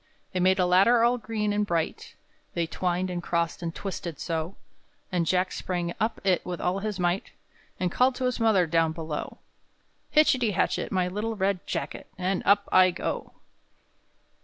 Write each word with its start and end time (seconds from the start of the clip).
They 0.33 0.39
made 0.39 0.57
a 0.57 0.65
ladder 0.65 1.03
all 1.03 1.19
green 1.19 1.53
and 1.53 1.63
bright, 1.63 2.15
They 2.55 2.65
twined 2.65 3.11
and 3.11 3.21
crossed 3.21 3.61
and 3.61 3.69
twisted 3.75 4.19
so; 4.19 4.55
And 5.11 5.27
Jack 5.27 5.51
sprang 5.51 5.93
up 5.99 6.19
it 6.23 6.43
with 6.43 6.59
all 6.59 6.79
his 6.79 6.99
might, 6.99 7.33
And 7.79 7.91
called 7.91 8.15
to 8.15 8.23
his 8.25 8.39
mother 8.39 8.65
down 8.65 8.93
below: 8.93 9.37
"_Hitchity 10.15 10.53
hatchet, 10.55 10.91
my 10.91 11.07
little 11.07 11.35
red 11.35 11.67
jacket, 11.67 12.07
And 12.17 12.41
up 12.47 12.67
I 12.71 12.89
go! 12.89 13.33